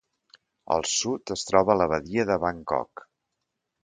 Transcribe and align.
Al 0.75 0.85
sud, 0.91 1.33
es 1.35 1.43
troba 1.49 1.75
la 1.81 1.87
badia 1.91 2.25
de 2.31 2.39
Bangkok. 2.45 3.05